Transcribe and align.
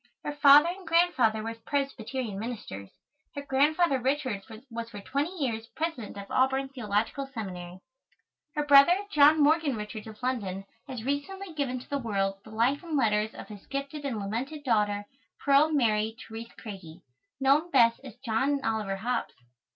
Her 0.25 0.33
father 0.33 0.69
and 0.69 0.87
grandfather 0.87 1.43
were 1.43 1.53
Presbyterian 1.53 2.39
ministers. 2.39 2.89
Her 3.35 3.43
Grandfather 3.43 3.99
Richards 3.99 4.47
was 4.71 4.89
for 4.89 4.99
twenty 4.99 5.29
years 5.37 5.67
President 5.75 6.17
of 6.17 6.25
Auburn 6.31 6.69
Theological 6.69 7.27
Seminary. 7.31 7.81
Her 8.55 8.65
brother, 8.65 8.97
John 9.11 9.43
Morgan 9.43 9.75
Richards 9.75 10.07
of 10.07 10.23
London, 10.23 10.65
has 10.87 11.03
recently 11.03 11.53
given 11.53 11.77
to 11.81 11.87
the 11.87 11.99
world 11.99 12.39
the 12.43 12.49
Life 12.49 12.81
and 12.81 12.97
Letters 12.97 13.35
of 13.35 13.49
his 13.49 13.67
gifted 13.67 14.03
and 14.03 14.17
lamented 14.17 14.63
daughter, 14.63 15.05
Pearl 15.45 15.69
Mary 15.69 16.15
Terèse 16.17 16.57
Craigie, 16.57 17.03
known 17.39 17.69
best 17.69 17.99
as 18.03 18.15
John 18.25 18.59
Oliver 18.65 18.95
Hobbes. 18.95 19.35